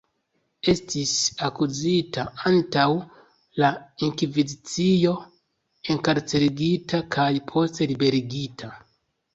Estis 0.71 1.11
akuzita 1.47 2.23
antaŭ 2.51 2.87
la 3.65 3.71
Inkvizicio, 4.09 5.13
enkarcerigita 5.97 7.05
kaj 7.19 7.31
poste 7.55 7.93
liberigita. 7.95 8.75